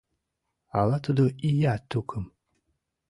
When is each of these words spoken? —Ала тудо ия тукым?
—Ала 0.79 0.97
тудо 1.05 1.23
ия 1.49 1.75
тукым? 1.89 2.25